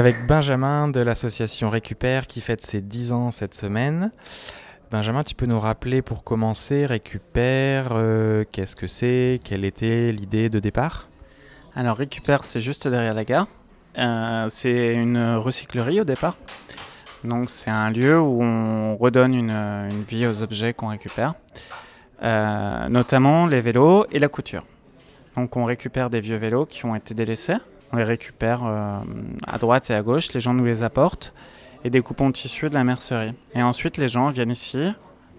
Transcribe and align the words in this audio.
Avec 0.00 0.26
Benjamin 0.26 0.88
de 0.88 1.00
l'association 1.00 1.68
Récupère 1.68 2.26
qui 2.26 2.40
fête 2.40 2.62
ses 2.62 2.80
10 2.80 3.12
ans 3.12 3.30
cette 3.30 3.54
semaine. 3.54 4.10
Benjamin, 4.90 5.22
tu 5.24 5.34
peux 5.34 5.44
nous 5.44 5.60
rappeler 5.60 6.00
pour 6.00 6.24
commencer 6.24 6.86
Récupère, 6.86 7.88
euh, 7.92 8.44
qu'est-ce 8.50 8.76
que 8.76 8.86
c'est? 8.86 9.40
Quelle 9.44 9.62
était 9.66 10.10
l'idée 10.10 10.48
de 10.48 10.58
départ? 10.58 11.10
Alors 11.76 11.98
Récupère, 11.98 12.44
c'est 12.44 12.60
juste 12.60 12.88
derrière 12.88 13.12
la 13.12 13.26
gare. 13.26 13.46
Euh, 13.98 14.46
c'est 14.48 14.94
une 14.94 15.34
recyclerie 15.34 16.00
au 16.00 16.04
départ. 16.04 16.38
Donc 17.22 17.50
c'est 17.50 17.68
un 17.68 17.90
lieu 17.90 18.18
où 18.18 18.42
on 18.42 18.96
redonne 18.96 19.34
une, 19.34 20.02
vie 20.08 20.26
aux 20.26 20.40
objets 20.40 20.72
qu'on 20.72 20.88
récupère, 20.88 21.34
euh, 22.22 22.88
notamment 22.88 23.46
les 23.46 23.60
vélos 23.60 24.06
et 24.12 24.18
la 24.18 24.28
couture. 24.28 24.64
Donc 25.36 25.58
on 25.58 25.66
récupère 25.66 26.08
des 26.08 26.22
vieux 26.22 26.38
vélos 26.38 26.64
qui 26.64 26.86
ont 26.86 26.96
été 26.96 27.12
délaissés 27.12 27.58
on 27.92 27.96
les 27.96 28.04
récupère 28.04 28.64
euh, 28.64 29.00
à 29.46 29.58
droite 29.58 29.90
et 29.90 29.94
à 29.94 30.02
gauche, 30.02 30.32
les 30.32 30.40
gens 30.40 30.54
nous 30.54 30.64
les 30.64 30.82
apportent 30.82 31.32
et 31.84 31.90
des 31.90 32.00
coupons 32.02 32.28
de 32.28 32.34
tissu 32.34 32.68
de 32.68 32.74
la 32.74 32.84
mercerie. 32.84 33.32
Et 33.54 33.62
ensuite, 33.62 33.96
les 33.96 34.08
gens 34.08 34.30
viennent 34.30 34.50
ici 34.50 34.92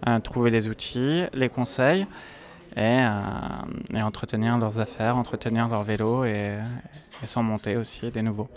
euh, 0.08 0.20
trouver 0.20 0.50
les 0.50 0.68
outils, 0.68 1.24
les 1.34 1.50
conseils 1.50 2.08
et, 2.76 2.80
euh, 2.80 3.10
et, 3.94 4.02
entretenir 4.02 4.58
leurs 4.58 4.80
affaires, 4.80 5.18
entretenir 5.18 5.68
leur 5.68 5.84
vélo 5.84 6.26
et, 6.26 6.58
s'en 7.24 7.44
monter 7.44 7.78
aussi 7.78 8.10
des 8.10 8.24
nouveaux. 8.24 8.50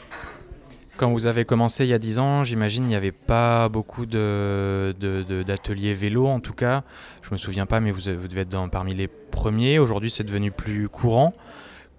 Quand 0.97 1.11
vous 1.11 1.27
avez 1.27 1.45
commencé 1.45 1.85
il 1.85 1.91
y 1.91 1.93
a 1.93 1.99
10 1.99 2.19
ans, 2.19 2.45
j'imagine 2.45 2.85
il 2.85 2.87
n'y 2.87 2.95
avait 2.95 3.13
pas 3.13 3.69
beaucoup 3.69 4.07
d'ateliers 4.07 4.95
de, 4.95 5.35
de, 5.35 5.93
vélo 5.93 6.27
en 6.27 6.41
tout 6.41 6.55
cas. 6.55 6.85
Je 7.23 7.31
me 7.33 7.37
souviens 7.37 7.67
pas, 7.67 7.81
mais 7.81 7.91
vous, 7.91 8.01
devez 8.01 8.41
être 8.43 8.71
parmi 8.71 8.95
les 8.95 9.09
premiers. 9.09 9.79
Aujourd'hui, 9.79 10.11
c'est 10.11 10.25
devenu 10.25 10.51
plus 10.51 10.89
courant 10.89 11.35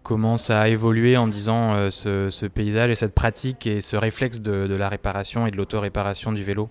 comment 0.05 0.37
ça 0.37 0.61
a 0.61 0.67
évolué 0.67 1.17
en 1.17 1.27
disant 1.27 1.73
euh, 1.73 1.89
ce, 1.89 2.45
paysage 2.45 2.91
et 2.91 2.95
cette 2.95 3.15
pratique 3.15 3.65
et 3.65 3.81
ce 3.81 3.97
réflexe 3.97 4.39
de, 4.39 4.75
la 4.75 4.87
réparation 4.87 5.47
et 5.47 5.51
de 5.51 5.57
l'auto-réparation 5.57 6.31
du 6.31 6.43
vélo 6.43 6.69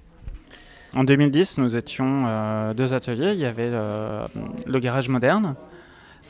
En 0.95 1.03
2010, 1.03 1.59
nous 1.59 1.75
étions 1.75 2.27
euh, 2.29 2.75
deux 2.75 2.95
ateliers. 2.95 3.33
Il 3.33 3.41
y 3.41 3.45
avait 3.45 3.71
le, 3.71 4.27
le 4.67 4.79
garage 4.79 5.09
moderne 5.09 5.57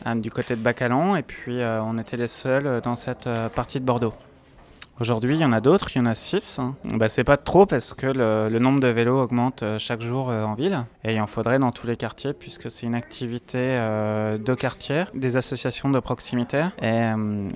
euh, 0.06 0.14
du 0.14 0.30
côté 0.30 0.56
de 0.56 0.60
Bacalan 0.60 1.16
et 1.16 1.22
puis 1.22 1.60
euh, 1.60 1.82
on 1.82 1.98
était 1.98 2.16
les 2.16 2.26
seuls 2.26 2.80
dans 2.82 2.96
cette 2.96 3.26
euh, 3.26 3.48
partie 3.48 3.80
de 3.80 3.84
Bordeaux. 3.84 4.14
Aujourd'hui, 5.00 5.34
il 5.34 5.40
y 5.40 5.44
en 5.44 5.52
a 5.52 5.60
d'autres, 5.60 5.88
il 5.94 5.98
y 5.98 6.00
en 6.00 6.06
a 6.06 6.14
6. 6.14 6.60
Bah, 6.84 7.08
c'est 7.08 7.24
pas 7.24 7.36
trop 7.36 7.66
parce 7.66 7.94
que 7.94 8.06
le, 8.06 8.58
nombre 8.60 8.78
de 8.78 8.86
vélos 8.86 9.20
augmente 9.20 9.64
euh, 9.64 9.78
chaque 9.80 10.00
jour 10.00 10.30
euh, 10.30 10.44
en 10.44 10.54
ville 10.54 10.84
et 11.02 11.14
il 11.14 11.20
en 11.20 11.26
faudrait 11.26 11.58
dans 11.58 11.72
tous 11.72 11.88
les 11.88 11.96
quartiers 11.96 12.32
puisque 12.32 12.70
c'est 12.70 12.86
une 12.86 12.94
activité 12.94 13.58
euh, 13.58 14.38
de 14.38 14.54
quartier, 14.54 15.04
des 15.12 15.36
associations 15.36 15.90
de 15.90 15.98
proximité 15.98 16.64
et 16.80 17.10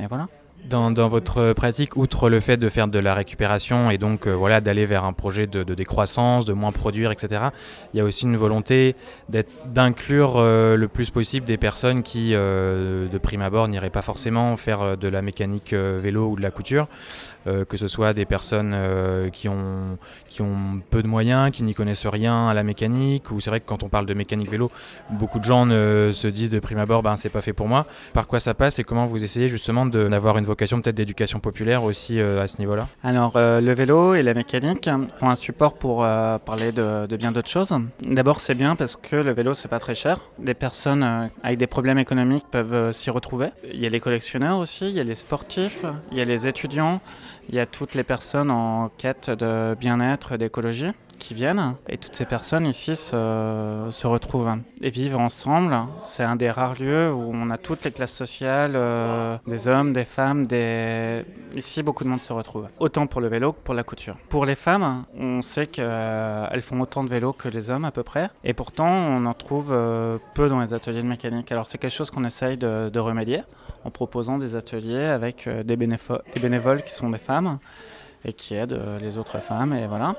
voilà. 0.08 0.28
Dans, 0.64 1.08
votre 1.08 1.54
pratique, 1.54 1.96
outre 1.96 2.28
le 2.28 2.40
fait 2.40 2.58
de 2.58 2.68
faire 2.68 2.88
de 2.88 2.98
la 2.98 3.14
récupération 3.14 3.90
et 3.90 3.96
donc 3.96 4.26
euh, 4.26 4.34
voilà, 4.34 4.60
d'aller 4.60 4.84
vers 4.84 5.04
un 5.04 5.14
projet 5.14 5.46
de, 5.46 5.62
décroissance, 5.62 6.44
de 6.44 6.52
moins 6.52 6.72
produire, 6.72 7.10
etc., 7.10 7.48
il 7.94 7.98
y 7.98 8.00
a 8.00 8.04
aussi 8.04 8.24
une 8.24 8.36
volonté 8.36 8.94
d'inclure 9.64 10.34
euh, 10.36 10.76
le 10.76 10.88
plus 10.88 11.10
possible 11.10 11.46
des 11.46 11.56
personnes 11.56 12.02
qui, 12.02 12.32
euh, 12.34 13.08
de 13.08 13.18
prime 13.18 13.40
abord, 13.40 13.66
n'iraient 13.68 13.88
pas 13.88 14.02
forcément 14.02 14.58
faire 14.58 14.98
de 14.98 15.08
la 15.08 15.22
mécanique 15.22 15.72
vélo 15.72 16.28
ou 16.28 16.36
de 16.36 16.42
la 16.42 16.50
couture, 16.50 16.86
que 17.46 17.78
ce 17.78 17.88
soit 17.88 18.12
des 18.12 18.26
personnes 18.26 18.76
qui, 19.32 19.48
ont, 19.48 19.96
qui 20.28 20.42
ont 20.42 20.82
peu 20.90 21.02
de 21.02 21.08
moyens, 21.08 21.50
qui 21.50 21.62
n'y 21.62 21.72
connaissent 21.72 22.06
rien 22.06 22.48
à 22.48 22.54
la 22.54 22.62
mécanique, 22.62 23.30
ou 23.30 23.40
c'est 23.40 23.48
vrai 23.48 23.60
que 23.60 23.66
quand 23.66 23.82
on 23.84 23.88
parle 23.88 24.04
de 24.04 24.12
mécanique 24.12 24.50
vélo, 24.50 24.70
beaucoup 25.08 25.38
de 25.38 25.44
gens 25.44 25.64
se 25.66 26.26
disent 26.26 26.50
de 26.50 26.58
prime 26.58 26.78
abord, 26.78 27.02
ben, 27.02 27.16
c'est 27.16 27.30
pas 27.30 27.40
fait 27.40 27.54
pour 27.54 27.68
moi. 27.68 27.86
Par 28.12 28.26
quoi 28.26 28.38
ça 28.38 28.52
passe 28.52 28.78
et 28.78 28.84
comment 28.84 29.06
vous 29.06 29.24
essayez 29.24 29.48
justement 29.48 29.86
d'avoir 29.86 30.36
une 30.36 30.44
vocation 30.48 30.80
peut-être 30.80 30.96
d'éducation 30.96 31.38
populaire 31.38 31.84
aussi 31.84 32.18
euh, 32.18 32.42
à 32.42 32.48
ce 32.48 32.58
niveau-là 32.58 32.88
Alors 33.04 33.36
euh, 33.36 33.60
le 33.60 33.72
vélo 33.72 34.14
et 34.14 34.22
la 34.22 34.34
mécanique 34.34 34.88
ont 35.20 35.28
un 35.28 35.34
support 35.34 35.74
pour 35.74 36.04
euh, 36.04 36.38
parler 36.38 36.72
de, 36.72 37.06
de 37.06 37.16
bien 37.16 37.30
d'autres 37.30 37.50
choses. 37.50 37.72
D'abord 38.02 38.40
c'est 38.40 38.54
bien 38.54 38.74
parce 38.74 38.96
que 38.96 39.16
le 39.16 39.32
vélo 39.32 39.54
c'est 39.54 39.68
pas 39.68 39.78
très 39.78 39.94
cher. 39.94 40.22
Des 40.38 40.54
personnes 40.54 41.30
avec 41.42 41.58
des 41.58 41.66
problèmes 41.66 41.98
économiques 41.98 42.46
peuvent 42.50 42.92
s'y 42.92 43.10
retrouver. 43.10 43.48
Il 43.72 43.80
y 43.80 43.86
a 43.86 43.88
les 43.90 44.00
collectionneurs 44.00 44.58
aussi, 44.58 44.88
il 44.88 44.94
y 44.94 45.00
a 45.00 45.04
les 45.04 45.14
sportifs, 45.14 45.84
il 46.10 46.18
y 46.18 46.20
a 46.20 46.24
les 46.24 46.48
étudiants, 46.48 47.00
il 47.48 47.54
y 47.54 47.60
a 47.60 47.66
toutes 47.66 47.94
les 47.94 48.04
personnes 48.04 48.50
en 48.50 48.88
quête 48.96 49.30
de 49.30 49.76
bien-être, 49.78 50.36
d'écologie 50.36 50.92
qui 51.18 51.34
viennent 51.34 51.74
et 51.88 51.98
toutes 51.98 52.14
ces 52.14 52.24
personnes 52.24 52.66
ici 52.66 52.96
se, 52.96 53.88
se 53.90 54.06
retrouvent 54.06 54.38
et 54.80 54.90
vivent 54.90 55.16
ensemble. 55.16 55.76
C'est 56.02 56.22
un 56.22 56.36
des 56.36 56.50
rares 56.50 56.80
lieux 56.80 57.12
où 57.12 57.30
on 57.32 57.50
a 57.50 57.58
toutes 57.58 57.84
les 57.84 57.90
classes 57.90 58.12
sociales, 58.12 58.72
euh, 58.74 59.36
des 59.46 59.68
hommes, 59.68 59.92
des 59.92 60.04
femmes, 60.04 60.46
des... 60.46 61.24
ici 61.54 61.82
beaucoup 61.82 62.04
de 62.04 62.08
monde 62.08 62.22
se 62.22 62.32
retrouve. 62.32 62.68
Autant 62.78 63.06
pour 63.06 63.20
le 63.20 63.28
vélo 63.28 63.52
que 63.52 63.60
pour 63.62 63.74
la 63.74 63.82
couture. 63.82 64.16
Pour 64.28 64.46
les 64.46 64.54
femmes, 64.54 65.04
on 65.18 65.42
sait 65.42 65.66
qu'elles 65.66 66.62
font 66.62 66.80
autant 66.80 67.04
de 67.04 67.10
vélo 67.10 67.32
que 67.32 67.48
les 67.48 67.70
hommes 67.70 67.84
à 67.84 67.90
peu 67.90 68.02
près 68.02 68.30
et 68.44 68.54
pourtant 68.54 68.88
on 68.88 69.26
en 69.26 69.34
trouve 69.34 69.70
euh, 69.72 70.18
peu 70.34 70.48
dans 70.48 70.60
les 70.60 70.72
ateliers 70.72 71.02
de 71.02 71.08
mécanique. 71.08 71.50
Alors 71.52 71.66
c'est 71.66 71.78
quelque 71.78 71.90
chose 71.90 72.10
qu'on 72.10 72.24
essaye 72.24 72.56
de, 72.56 72.98
remédier 72.98 73.42
en 73.84 73.90
proposant 73.90 74.38
des 74.38 74.56
ateliers 74.56 75.04
avec 75.04 75.46
euh, 75.46 75.62
des, 75.62 75.76
des 75.76 76.40
bénévoles 76.40 76.82
qui 76.82 76.92
sont 76.92 77.10
des 77.10 77.18
femmes 77.18 77.58
et 78.24 78.32
qui 78.32 78.54
aident 78.54 78.80
les 79.00 79.16
autres 79.16 79.38
femmes 79.38 79.72
et 79.72 79.86
voilà. 79.86 80.16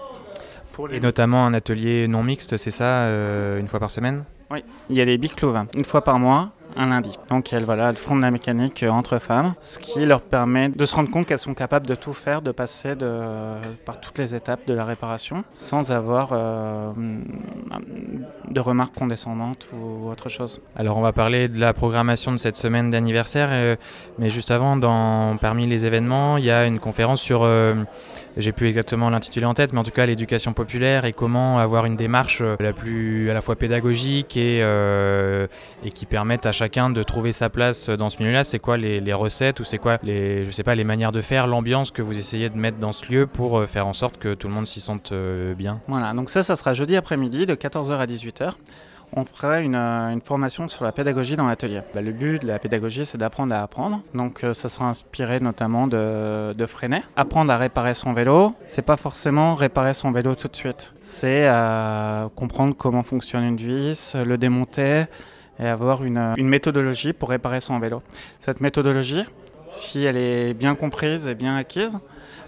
Les... 0.88 0.98
Et 0.98 1.00
notamment 1.00 1.46
un 1.46 1.54
atelier 1.54 2.08
non 2.08 2.24
mixte, 2.24 2.58
c'est 2.58 2.72
ça, 2.72 3.04
euh, 3.04 3.60
une 3.60 3.68
fois 3.68 3.80
par 3.80 3.92
semaine? 3.92 4.24
Oui, 4.52 4.64
il 4.90 4.98
y 4.98 5.02
a 5.02 5.06
les 5.06 5.18
biclous, 5.18 5.54
une 5.76 5.86
fois 5.86 6.04
par 6.04 6.20
mois, 6.20 6.52
un 6.76 6.88
lundi. 6.88 7.18
Donc 7.30 7.54
elles, 7.54 7.64
voilà, 7.64 7.90
elles 7.90 7.98
font 7.98 8.16
de 8.16 8.22
la 8.22 8.32
mécanique 8.32 8.84
euh, 8.84 8.90
entre 8.90 9.20
femmes, 9.20 9.54
ce 9.62 9.80
qui 9.80 10.06
leur 10.06 10.22
permet 10.22 10.70
de 10.70 10.86
se 10.86 10.96
rendre 10.96 11.10
compte 11.10 11.26
qu'elles 11.26 11.40
sont 11.40 11.54
capables 11.54 11.88
de 11.88 11.96
tout 11.96 12.14
faire, 12.14 12.42
de 12.42 12.52
passer 12.52 12.94
par 13.86 14.00
toutes 14.00 14.18
les 14.18 14.36
étapes 14.36 14.62
de 14.68 14.74
la 14.74 14.86
réparation, 14.86 15.44
sans 15.54 15.92
avoir 15.92 16.30
euh, 16.32 16.92
de 18.50 18.60
remarques 18.60 18.96
condescendantes 18.96 19.68
ou 19.74 20.10
autre 20.10 20.30
chose. 20.30 20.62
Alors 20.76 20.98
on 20.98 21.02
va 21.02 21.14
parler 21.14 21.48
de 21.48 21.60
la 21.60 21.74
programmation 21.74 22.32
de 22.32 22.38
cette 22.38 22.56
semaine 22.56 22.90
d'anniversaire, 22.90 23.50
euh, 23.52 23.76
mais 24.18 24.30
juste 24.30 24.52
avant, 24.52 24.80
parmi 25.38 25.68
les 25.68 25.86
événements, 25.86 26.38
il 26.38 26.46
y 26.46 26.52
a 26.52 26.66
une 26.66 26.80
conférence 26.80 27.22
sur, 27.22 27.48
j'ai 28.38 28.52
plus 28.52 28.68
exactement 28.68 29.10
l'intitulé 29.10 29.46
en 29.46 29.54
tête, 29.54 29.74
mais 29.74 29.80
en 29.80 29.84
tout 29.84 29.92
cas 29.92 30.06
l'éducation 30.06 30.54
populaire 30.54 31.06
et 31.06 31.14
comment 31.14 31.60
avoir 31.60 31.86
une 31.86 31.96
démarche 31.96 32.42
la 32.60 32.74
plus 32.74 33.30
à 33.30 33.34
la 33.34 33.42
fois 33.42 33.56
pédagogique 33.56 34.38
et, 34.38 34.60
et 34.60 35.92
qui 35.92 36.06
permette 36.06 36.46
à 36.46 36.52
chacun 36.60 36.90
de 36.90 37.04
trouver 37.04 37.32
sa 37.32 37.50
place 37.50 37.90
dans 37.90 38.10
ce 38.10 38.18
milieu-là. 38.20 38.44
C'est 38.44 38.60
quoi 38.60 38.76
les, 38.76 39.14
recettes 39.14 39.62
ou 39.62 39.64
c'est 39.64 39.78
quoi 39.78 39.98
les, 40.04 40.44
je 40.44 40.52
sais 40.52 40.64
pas, 40.64 40.76
les 40.76 40.84
manières 40.84 41.14
de 41.14 41.22
faire, 41.22 41.48
l'ambiance 41.48 41.90
que 41.92 42.02
vous 42.02 42.20
essayez 42.20 42.50
de 42.50 42.58
mettre 42.58 42.78
dans 42.80 42.92
ce 42.92 43.10
lieu 43.10 43.28
pour 43.28 43.66
faire 43.66 43.88
en 43.88 43.94
sorte 43.94 44.18
que 44.18 44.34
tout 44.34 44.48
le 44.50 44.54
monde 44.54 44.68
s'y 44.68 44.82
sente 44.82 45.14
bien? 45.58 45.80
Voilà, 45.88 46.14
donc 46.14 46.30
ça, 46.30 46.44
ça 46.44 46.58
sera 46.58 46.74
jeudi 46.74 46.98
après-midi 46.98 47.46
de 47.46 47.56
14h 47.56 47.98
à 47.98 48.06
18h 48.06 48.54
on 49.14 49.26
ferait 49.26 49.66
une, 49.66 49.76
une, 49.76 50.22
formation 50.22 50.68
sur 50.68 50.84
la 50.84 50.92
pédagogie 50.92 51.36
dans 51.36 51.48
l'atelier. 51.48 51.82
Bah, 51.94 52.02
le 52.02 52.12
but 52.12 52.42
de 52.42 52.48
la 52.48 52.60
pédagogie, 52.60 53.06
c'est 53.06 53.18
d'apprendre 53.18 53.54
à 53.54 53.62
apprendre. 53.62 54.02
Donc, 54.14 54.44
euh, 54.44 54.54
ça 54.54 54.70
sera 54.70 54.86
inspiré 54.86 55.40
notamment 55.40 55.88
de, 55.88 56.54
de 56.54 56.66
Freinet. 56.66 57.04
Apprendre 57.16 57.52
à 57.52 57.58
réparer 57.58 57.94
son 57.94 58.14
vélo, 58.14 58.54
c'est 58.66 58.82
pas 58.82 58.98
forcément 58.98 59.56
réparer 59.56 59.94
son 59.94 60.12
vélo 60.12 60.36
tout 60.36 60.48
de 60.48 60.56
suite. 60.56 60.94
C'est 61.02 61.48
euh, 61.48 62.28
comprendre 62.36 62.76
comment 62.78 63.04
fonctionne 63.04 63.44
une 63.44 63.58
vis, 63.58 64.16
le 64.16 64.38
démonter 64.38 65.06
et 65.60 65.68
avoir 65.68 66.04
une, 66.04 66.34
une 66.38 66.48
méthodologie 66.48 67.14
pour 67.14 67.30
réparer 67.30 67.60
son 67.60 67.80
vélo. 67.80 68.02
Cette 68.40 68.62
méthodologie, 68.62 69.26
si 69.70 70.04
elle 70.04 70.18
est 70.18 70.54
bien 70.54 70.76
comprise 70.76 71.28
et 71.28 71.36
bien 71.36 71.56
acquise, 71.56 71.98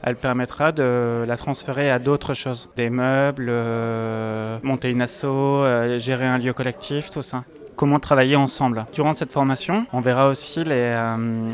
elle 0.03 0.15
permettra 0.15 0.71
de 0.71 1.23
la 1.27 1.37
transférer 1.37 1.91
à 1.91 1.99
d'autres 1.99 2.33
choses. 2.33 2.69
Des 2.75 2.89
meubles, 2.89 3.47
euh, 3.49 4.57
monter 4.63 4.89
une 4.89 5.01
asso, 5.01 5.25
euh, 5.25 5.99
gérer 5.99 6.25
un 6.25 6.37
lieu 6.37 6.53
collectif, 6.53 7.09
tout 7.09 7.21
ça 7.21 7.43
comment 7.75 7.99
travailler 7.99 8.35
ensemble. 8.35 8.85
Durant 8.93 9.15
cette 9.15 9.31
formation, 9.31 9.85
on 9.93 10.01
verra 10.01 10.29
aussi 10.29 10.63
euh, 10.67 11.49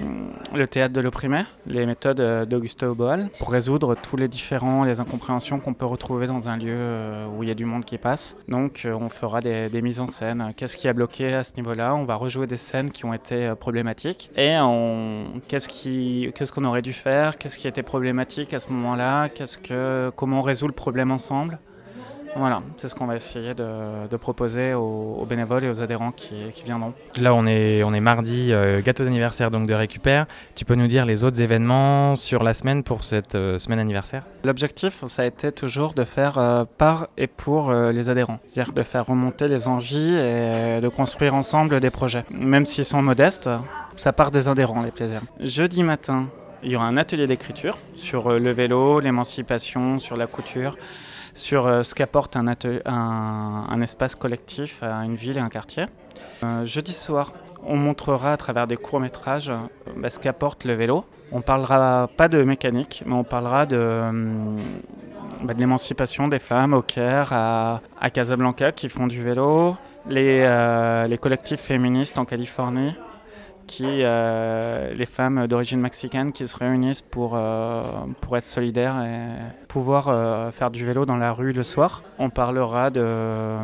le 0.55 0.67
théâtre 0.67 0.93
de 0.93 1.01
l'opprimé, 1.01 1.43
les 1.65 1.85
méthodes 1.85 2.47
d'Augusto 2.47 2.93
Boal, 2.95 3.29
pour 3.39 3.51
résoudre 3.51 3.95
tous 3.95 4.17
les 4.17 4.27
différents, 4.27 4.83
les 4.83 4.99
incompréhensions 4.99 5.59
qu'on 5.59 5.73
peut 5.73 5.85
retrouver 5.85 6.27
dans 6.27 6.49
un 6.49 6.57
lieu 6.57 6.73
euh, 6.73 7.27
où 7.27 7.43
il 7.43 7.49
y 7.49 7.51
a 7.51 7.55
du 7.55 7.65
monde 7.65 7.85
qui 7.85 7.97
passe. 7.97 8.35
Donc 8.47 8.83
euh, 8.85 8.93
on 8.93 9.09
fera 9.09 9.41
des, 9.41 9.81
mises 9.81 9.99
en 9.99 10.09
scène. 10.09 10.53
Qu'est-ce 10.55 10.77
qui 10.77 10.87
a 10.87 10.93
bloqué 10.93 11.33
à 11.33 11.43
ce 11.43 11.55
niveau-là? 11.55 11.95
On 11.95 12.03
va 12.03 12.15
rejouer 12.15 12.47
des 12.47 12.57
scènes 12.57 12.91
qui 12.91 13.05
ont 13.05 13.13
été 13.13 13.53
problématiques. 13.59 14.31
Et 14.35 14.55
qu'est-ce 15.47 15.67
qu'on 15.67 16.31
qu 16.31 16.61
qu 16.61 16.65
aurait 16.65 16.81
dû 16.81 16.93
faire? 16.93 17.37
Qu'est-ce 17.37 17.57
qui 17.57 17.67
était 17.67 17.83
problématique 17.83 18.53
à 18.53 18.59
ce 18.59 18.69
moment-là? 18.71 19.29
Comment 20.15 20.39
on 20.39 20.41
résout 20.41 20.67
le 20.67 20.73
problème 20.73 21.11
ensemble? 21.11 21.59
Voilà, 22.37 22.61
c'est 22.77 22.87
ce 22.87 22.95
qu'on 22.95 23.05
va 23.05 23.15
essayer 23.15 23.53
de, 23.53 24.07
de 24.09 24.17
proposer 24.17 24.73
aux, 24.73 25.17
aux, 25.19 25.25
bénévoles 25.25 25.63
et 25.63 25.69
aux 25.69 25.81
adhérents 25.81 26.11
qui, 26.11 26.35
qui, 26.53 26.63
viendront. 26.63 26.93
Là, 27.19 27.33
on 27.33 27.45
est, 27.45 27.83
on 27.83 27.93
est 27.93 27.99
mardi, 27.99 28.51
euh, 28.53 28.81
gâteau 28.81 29.03
d'anniversaire 29.03 29.51
donc 29.51 29.67
de 29.67 29.73
Récupère. 29.73 30.25
Tu 30.55 30.65
peux 30.65 30.75
nous 30.75 30.87
dire 30.87 31.05
les 31.05 31.23
autres 31.23 31.41
événements 31.41 32.15
sur 32.15 32.43
la 32.43 32.53
semaine 32.53 32.83
pour 32.83 33.03
cette 33.03 33.35
euh, 33.35 33.57
semaine 33.57 33.79
anniversaire? 33.79 34.23
L'objectif, 34.43 35.05
ça 35.07 35.23
a 35.23 35.25
été 35.25 35.51
toujours 35.51 35.93
de 35.93 36.03
faire 36.03 36.37
euh, 36.37 36.65
par 36.77 37.07
et 37.17 37.27
pour 37.27 37.71
euh, 37.71 37.91
les 37.91 38.09
adhérents. 38.09 38.39
C'est-à-dire 38.45 38.73
de 38.73 38.83
faire 38.83 39.05
remonter 39.05 39.47
les 39.47 39.67
envies 39.67 40.15
et 40.15 40.79
de 40.81 40.89
construire 40.89 41.33
ensemble 41.33 41.79
des 41.79 41.89
projets. 41.89 42.25
Même 42.31 42.65
s'ils 42.65 42.85
sont 42.85 43.01
modestes, 43.01 43.49
ça 43.95 44.13
part 44.13 44.31
des 44.31 44.47
adhérents, 44.47 44.81
les 44.81 44.91
plaisirs. 44.91 45.21
Jeudi 45.39 45.83
matin, 45.83 46.27
Il 46.63 46.71
y 46.71 46.75
aura 46.75 46.85
un 46.85 46.97
atelier 46.97 47.27
d'écriture 47.27 47.77
sur 47.95 48.39
le 48.39 48.51
vélo, 48.51 48.99
l'émancipation, 48.99 49.99
sur 49.99 50.17
la 50.17 50.25
couture, 50.25 50.75
sur 51.37 51.85
ce 51.85 51.95
qu'apporte 51.95 52.35
un, 52.35 53.81
espace 53.81 54.15
collectif 54.15 54.83
à 54.83 55.05
une 55.05 55.15
ville 55.15 55.37
et 55.37 55.41
un 55.41 55.49
quartier. 55.49 55.85
jeudi 56.63 56.93
soir, 56.93 57.31
on 57.65 57.75
montrera 57.75 58.33
à 58.33 58.37
travers 58.37 58.67
des 58.67 58.77
courts-métrages 58.77 59.51
bah, 59.95 60.09
ce 60.09 60.19
qu'apporte 60.19 60.65
le 60.65 60.73
vélo. 60.73 61.05
On 61.31 61.41
parlera 61.41 62.09
pas 62.17 62.27
de 62.27 62.43
mécanique, 62.43 63.03
mais 63.05 63.13
on 63.13 63.23
parlera 63.23 63.65
de, 63.65 64.01
bah, 65.43 65.53
l'émancipation 65.57 66.27
des 66.27 66.39
femmes 66.39 66.73
au 66.73 66.81
Caire, 66.81 67.31
à, 67.31 68.09
Casablanca 68.11 68.71
qui 68.71 68.89
font 68.89 69.07
du 69.07 69.21
vélo, 69.23 69.75
euh, 70.11 71.07
les 71.07 71.17
collectifs 71.17 71.61
féministes 71.61 72.17
en 72.17 72.25
Californie, 72.25 72.95
qui, 73.67 73.85
euh, 73.85 74.93
les 74.93 75.05
femmes 75.05 75.47
d'origine 75.47 75.79
mexicaine 75.79 76.31
qui 76.31 76.47
se 76.47 76.55
réunissent 76.55 77.01
pour, 77.01 77.33
euh, 77.35 77.83
pour 78.21 78.37
être 78.37 78.45
solidaires 78.45 79.03
et 79.03 79.65
pouvoir 79.67 80.53
faire 80.53 80.71
du 80.71 80.85
vélo 80.85 81.05
dans 81.05 81.17
la 81.17 81.33
rue 81.33 81.53
le 81.53 81.63
soir. 81.63 82.01
On 82.17 82.29
parlera 82.29 82.89
de, 82.89 83.57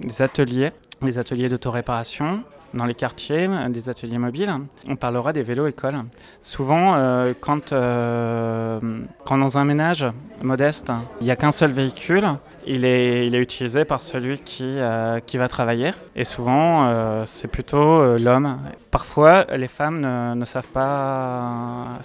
des 0.00 0.22
ateliers, 0.22 0.70
des 1.02 1.18
ateliers 1.18 1.48
d'autoréparation, 1.48 2.42
dans 2.74 2.84
les 2.84 2.94
quartiers, 2.94 3.48
des 3.68 3.88
ateliers 3.88 4.18
mobiles. 4.18 4.52
On 4.88 4.96
parlera 4.96 5.32
des 5.32 5.42
vélos 5.42 5.66
écoles. 5.66 5.96
Souvent, 6.42 6.94
euh, 6.96 7.32
quand, 7.40 7.72
euh, 7.72 8.80
quand 9.24 9.38
dans 9.38 9.56
un 9.58 9.64
ménage 9.64 10.06
modeste, 10.42 10.90
il 11.20 11.24
n'y 11.24 11.30
a 11.30 11.36
qu'un 11.36 11.52
seul 11.52 11.70
véhicule, 11.70 12.26
il 12.66 12.84
est, 12.84 13.26
il 13.26 13.34
est 13.34 13.40
utilisé 13.40 13.84
par 13.84 14.02
celui 14.02 14.38
qui, 14.38 14.64
euh, 14.64 15.20
qui 15.20 15.38
va 15.38 15.48
travailler. 15.48 15.92
Et 16.16 16.24
souvent, 16.24 17.24
c'est 17.26 17.48
plutôt 17.48 18.16
l'homme. 18.16 18.58
Parfois, 18.90 19.46
les 19.56 19.68
femmes 19.68 20.00
ne, 20.34 20.44
savent 20.44 20.68
pas, 20.68 21.98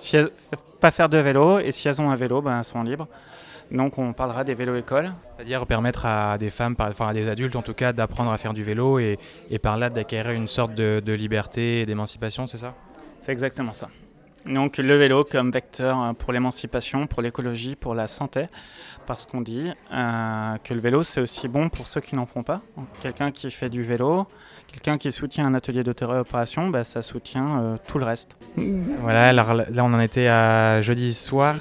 pas 0.80 0.92
faire 0.92 1.10
de 1.10 1.18
vélo, 1.18 1.60
et 1.60 1.72
si 1.72 1.88
elles 1.88 2.01
ont 2.01 2.12
un 2.12 2.15
vélo, 2.15 2.42
ben, 2.42 2.60
elles 2.60 2.65
sont 2.65 2.83
libres. 2.83 3.07
Donc 3.71 3.98
on 3.98 4.13
parlera 4.13 4.44
des 4.44 4.56
vélos-écoles. 4.56 5.12
C'est-à-dire 5.36 5.66
permettre 5.66 6.06
à 6.06 6.38
des 6.38 6.50
femmes, 6.50 6.75
enfin 6.80 7.10
à 7.10 7.13
des 7.13 7.27
adultes 7.30 7.56
en 7.56 7.62
tout 7.62 7.74
cas, 7.74 7.94
d'apprendre 7.94 8.31
à 8.31 8.38
faire 8.38 8.54
du 8.54 8.63
vélo 8.63 9.00
et, 9.00 9.18
par 9.62 9.77
là 9.77 9.89
d'acquérir 9.89 10.31
une 10.31 10.48
sorte 10.48 10.74
de, 10.74 11.13
liberté 11.13 11.81
et 11.81 11.86
d'émancipation, 11.86 12.48
c'est 12.48 12.57
ça? 12.57 12.74
C'est 13.21 13.31
exactement 13.31 13.74
ça. 13.74 13.89
Donc 14.45 14.77
le 14.77 14.95
vélo 14.95 15.25
comme 15.25 15.51
vecteur 15.51 15.98
hein, 15.98 16.13
pour 16.13 16.31
l'émancipation, 16.31 17.07
pour 17.07 17.21
l'écologie, 17.21 17.75
pour 17.75 17.94
la 17.94 18.07
santé, 18.07 18.45
parce 19.06 19.25
qu'on 19.25 19.42
dit 19.42 19.69
euh, 19.94 20.56
que 20.63 20.74
le 20.74 20.80
vélo 20.80 21.04
c'est 21.04 21.19
aussi 21.19 21.48
bon 21.50 21.68
pour 21.68 21.88
ceux 21.88 22.00
qui 22.00 22.15
n'en 22.15 22.25
font 22.25 22.44
pas. 22.44 22.62
Quelqu'un 23.01 23.31
qui 23.31 23.51
fait 23.51 23.69
du 23.69 23.83
vélo, 23.83 24.27
quelqu'un 24.72 24.98
qui 24.98 25.12
soutient 25.12 25.45
un 25.45 25.54
atelier 25.54 25.83
de 25.83 25.92
opération, 25.92 26.69
bah, 26.69 26.86
ça 26.86 27.01
soutient 27.01 27.60
euh, 27.60 27.77
tout 27.86 28.00
le 28.00 28.06
reste. 28.06 28.38
Voilà, 29.01 29.27
alors 29.27 29.54
là 29.54 29.83
on 29.83 29.94
en 29.94 30.00
était 30.00 30.27
à 30.27 30.81
jeudi 30.81 31.13
soir, 31.13 31.57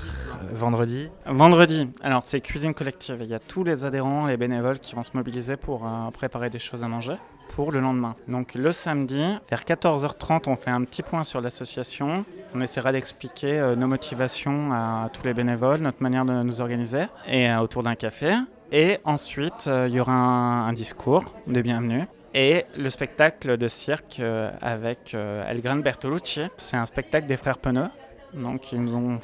vendredi. 0.53 1.09
Vendredi, 1.27 1.89
alors 2.03 2.23
c'est 2.25 2.41
cuisine 2.41 2.75
collective. 2.75 3.19
Il 3.21 3.29
y 3.29 3.35
a 3.35 3.39
tous 3.39 3.65
les 3.65 3.85
adhérents, 3.85 4.27
les 4.27 4.37
bénévoles 4.37 4.79
qui 4.79 4.95
vont 4.95 5.03
se 5.03 5.11
mobiliser 5.15 5.57
pour 5.57 5.87
euh, 5.87 6.11
préparer 6.11 6.51
des 6.51 6.59
choses 6.59 6.83
à 6.83 6.89
manger 6.89 7.15
pour 7.51 7.73
le 7.73 7.81
lendemain. 7.81 8.15
Donc 8.27 8.55
le 8.55 8.73
samedi, 8.73 9.23
vers 9.51 9.63
14h30, 9.63 10.49
on 10.49 10.57
fait 10.57 10.71
un 10.71 10.85
petit 10.85 11.03
point 11.03 11.25
sur 11.25 11.41
l'association. 11.41 12.25
On 12.55 12.61
essaiera 12.61 12.93
d'expliquer 12.93 13.59
euh, 13.59 13.77
nos 13.77 13.87
motivations 13.87 14.73
à 14.73 15.11
tous 15.13 15.25
les 15.25 15.35
bénévoles, 15.35 15.81
notre 15.81 16.03
manière 16.03 16.25
de 16.25 16.43
nous 16.43 16.61
organiser, 16.61 17.07
et 17.27 17.53
autour 17.55 17.83
d'un 17.83 17.95
café. 17.95 18.35
Et 18.71 18.99
ensuite, 19.05 19.69
il 19.87 19.95
y 19.95 20.01
aura 20.01 20.13
un 20.13 20.73
discours 20.75 21.25
de 21.47 21.63
bienvenue 21.63 22.05
et 22.35 22.65
le 22.77 22.91
spectacle 22.91 23.57
de 23.57 23.69
cirque 23.69 24.19
euh, 24.21 24.51
avec 24.61 25.15
euh, 25.15 25.49
Elgren 25.49 25.83
Bertolucci. 25.83 26.43
C'est 26.57 26.77
un 26.77 26.87
spectacle 26.87 27.27
des 27.27 27.37
frères 27.37 27.59
Peneux, 27.59 27.89
donc 28.35 28.73
ils 28.73 28.83
nous, 28.83 28.95
ont, 28.95 29.21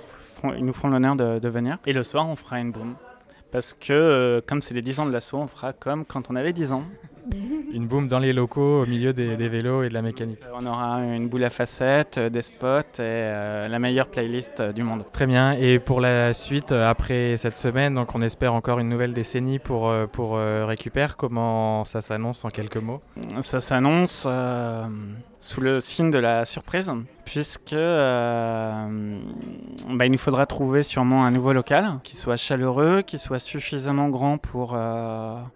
ils 0.53 0.65
nous 0.65 0.73
font 0.73 0.89
l'honneur 0.89 1.17
de, 1.17 1.49
venir. 1.49 1.79
Et 1.87 1.93
le 1.93 2.03
soir, 2.03 2.29
on 2.29 2.37
fera 2.37 2.61
une 2.61 2.73
boom. 2.73 2.95
Parce 3.53 3.73
que, 3.73 3.93
euh, 3.93 4.41
comme 4.45 4.61
c'est 4.61 4.75
les 4.75 4.83
10 4.83 5.01
ans 5.01 5.07
de 5.07 5.13
l'assaut, 5.13 5.39
on 5.39 5.47
fera 5.47 5.73
comme 5.73 6.05
quand 6.05 6.31
on 6.31 6.37
avait 6.37 6.53
10 6.53 6.73
ans. 6.73 6.85
Une 7.73 7.87
boom 7.87 8.09
dans 8.09 8.19
les 8.19 8.33
locaux 8.33 8.83
au 8.83 8.87
milieu 8.87 9.13
des, 9.13 9.37
vélos 9.49 9.83
et 9.83 9.89
de 9.89 9.95
la 9.95 10.03
mécanique. 10.03 10.41
Euh, 10.45 10.59
on 10.61 10.67
aura 10.67 11.01
une 11.01 11.29
boule 11.29 11.45
à 11.45 11.51
facettes, 11.51 12.19
euh, 12.19 12.31
des 12.31 12.43
spots 12.43 12.81
et 12.99 13.01
euh, 13.01 13.69
la 13.69 13.79
meilleure 13.79 14.09
playlist 14.09 14.63
du 14.63 14.83
monde. 14.83 15.05
Très 15.13 15.27
bien. 15.27 15.53
Et 15.53 15.79
pour 15.79 16.01
la 16.01 16.33
suite, 16.33 16.73
après 16.73 17.37
cette 17.37 17.57
semaine, 17.57 17.95
donc 17.95 18.15
on 18.15 18.23
espère 18.23 18.55
encore 18.55 18.79
une 18.79 18.89
nouvelle 18.89 19.13
décennie 19.13 19.59
pour, 19.59 19.93
pour 20.13 20.37
Récupère. 20.37 21.17
Comment 21.17 21.85
ça 21.85 22.01
s'annonce 22.01 22.45
en 22.45 22.51
quelques 22.51 22.77
mots? 22.77 23.01
Ça 23.41 23.61
s'annonce 23.61 24.27
sous 25.41 25.61
le 25.61 25.79
signe 25.79 26.11
de 26.11 26.19
la 26.19 26.45
surprise, 26.47 26.91
puisque 27.27 27.75
bah, 27.75 28.87
il 30.07 30.11
nous 30.11 30.19
faudra 30.19 30.47
trouver 30.47 30.83
sûrement 30.83 31.25
un 31.25 31.31
nouveau 31.31 31.53
local 31.53 31.99
qui 32.03 32.17
soit 32.17 32.37
chaleureux, 32.37 33.03
qui 33.03 33.19
soit 33.19 33.39
suffisamment 33.39 34.09
grand 34.09 34.39
pour 34.39 34.77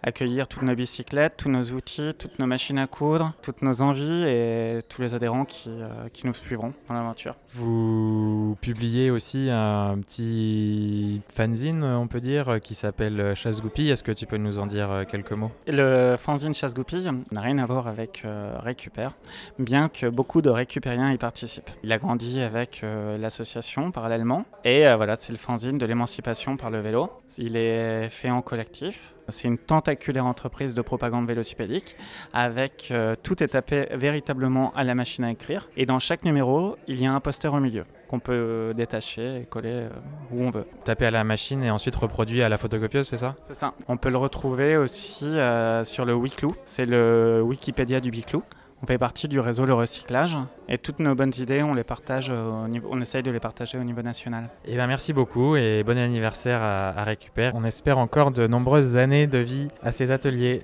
accueillir 0.03 0.47
toutes 0.49 0.63
nos 0.63 0.75
bicyclettes, 0.75 1.35
tous 1.39 1.49
nos 1.49 1.63
outils, 1.73 1.98
toutes 2.19 2.39
nos 2.39 2.47
machines 2.47 2.79
à 2.79 2.87
coudre, 2.87 3.33
toutes 3.43 3.63
nos 3.63 3.83
envies 3.83 4.25
et 4.25 4.81
tous 4.89 5.03
les 5.03 5.15
adhérents 5.15 5.45
qui, 5.45 5.71
euh, 5.71 6.09
qui 6.13 6.27
nous 6.27 6.35
suivront 6.35 6.73
dans 6.89 6.95
l'aventure. 6.95 7.35
Vous 7.55 8.57
publiez 8.61 9.11
aussi 9.11 9.49
un 9.51 9.99
petit 9.99 11.21
fanzine, 11.35 11.85
on 11.85 12.07
peut 12.07 12.21
dire, 12.21 12.61
qui 12.63 12.75
s'appelle 12.75 13.35
Chasse 13.35 13.61
Goupille. 13.61 13.91
Est-ce 13.91 14.03
que 14.03 14.13
tu 14.13 14.27
peux 14.27 14.37
nous 14.37 14.59
en 14.59 14.67
dire 14.67 15.05
quelques 15.11 15.33
mots? 15.33 15.51
Le 15.67 16.17
fanzine 16.19 16.55
Chasse 16.55 16.75
Goupille 16.75 17.11
n'a 17.31 17.41
rien 17.41 17.59
à 17.59 17.67
voir 17.67 17.89
avec 17.89 18.25
Récupère, 18.63 19.13
bien 19.59 19.89
que 19.89 20.07
beaucoup 20.07 20.43
de 20.43 20.51
récupériens 20.51 21.13
y 21.13 21.19
participent. 21.19 21.71
Il 21.83 21.93
a 21.93 21.99
grandi 21.99 22.41
avec 22.41 22.81
euh, 22.83 23.19
l'association 23.19 23.91
parallèlement 23.91 24.45
et 24.65 24.87
euh, 24.87 24.97
voilà, 24.97 25.17
c'est 25.17 25.33
le 25.33 25.39
fanzine 25.39 25.79
de 25.79 25.87
l'émancipation 25.87 26.57
par 26.57 26.71
le 26.71 26.81
vélo. 26.81 27.11
Il 27.39 27.57
est 27.57 28.09
fait 28.09 28.31
en 28.31 28.43
collectif. 28.43 29.15
C'est 29.29 29.49
une 29.49 29.59
tentaculaire 29.59 30.27
entreprise 30.27 30.75
de 30.75 30.83
propagande 30.83 31.27
vélocipédique 31.27 31.97
avec 32.33 32.89
euh, 32.91 33.15
tout 33.23 33.43
est 33.43 33.49
tapé 33.49 33.87
véritablement 33.93 34.73
à 34.75 34.85
la 34.85 34.95
machine 34.95 35.25
à 35.25 35.31
écrire 35.31 35.69
et 35.77 35.87
dans 35.87 35.99
chaque 35.99 36.25
numéro, 36.25 36.77
il 36.87 37.01
y 37.01 37.07
a 37.07 37.13
un 37.13 37.21
poster 37.21 37.53
au 37.53 37.61
milieu 37.61 37.85
qu'on 38.09 38.21
peut 38.21 38.73
détacher 38.75 39.43
et 39.43 39.45
coller 39.45 39.87
où 40.33 40.43
on 40.43 40.51
veut. 40.51 40.67
Taper 40.85 41.07
à 41.07 41.11
la 41.11 41.25
machine 41.25 41.63
et 41.63 41.71
ensuite 41.71 41.95
reproduire 41.95 42.47
à 42.47 42.49
la 42.49 42.57
photocopieuse, 42.57 43.07
c'est 43.07 43.19
ça? 43.19 43.37
C'est 43.41 43.55
ça. 43.55 43.75
On 43.87 43.99
peut 43.99 44.09
le 44.09 44.17
retrouver 44.17 44.79
aussi 44.79 45.37
sur 45.85 46.07
le 46.07 46.15
Wiclou, 46.15 46.55
c'est 46.65 46.87
le 46.87 47.43
Wikipédia 47.45 48.01
du 48.01 48.11
Biclou. 48.11 48.43
On 48.81 48.87
fait 48.87 48.99
partie 48.99 49.27
du 49.27 49.41
réseau 49.41 49.67
Le 49.67 49.75
Recyclage 49.75 50.37
et 50.69 50.79
toutes 50.79 51.01
nos 51.01 51.15
bonnes 51.17 51.33
idées, 51.39 51.65
on 51.65 51.75
les 51.75 51.83
partage 51.83 52.31
au 52.31 52.69
niveau, 52.69 52.89
on 52.93 53.01
essaye 53.01 53.25
de 53.25 53.31
les 53.31 53.41
partager 53.41 53.77
au 53.77 53.83
niveau 53.83 54.03
national. 54.03 54.51
Et 54.65 54.75
eh 54.75 54.77
ben 54.77 54.87
merci 54.87 55.13
beaucoup 55.13 55.57
et 55.57 55.83
bon 55.85 55.99
anniversaire 55.99 56.63
à, 56.63 56.91
à 56.91 57.05
Récupère. 57.05 57.53
On 57.57 57.65
espère 57.65 57.99
encore 57.99 58.31
de 58.31 58.47
nombreuses 58.47 58.97
années 58.97 59.27
de 59.27 59.39
vie 59.39 59.67
à 59.83 59.91
ces 59.91 60.13
ateliers. 60.13 60.57